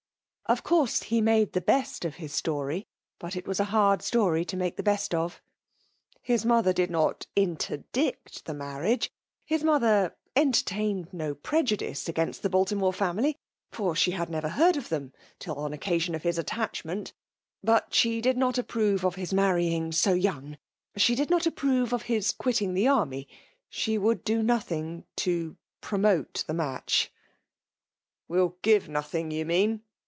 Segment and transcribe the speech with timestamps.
[0.47, 2.85] Of coarse he made the best of his story«
[3.19, 5.41] but it was a haid storj to make tiie best of.
[5.81, 9.09] '* His mother did not interdict his marriage;
[9.45, 13.37] his mother entertsnicd no prejudice against the Baltimore family,
[13.71, 17.13] for she had never heard of them till on occasion of his attachment
[17.63, 20.57] But she did not approve of his marrying so young—
[20.97, 23.25] she did not a]^ prove of his quitting the army—
[23.69, 27.09] she would do nothing to promote the match/*"
[28.27, 29.83] Will give nothing, you mean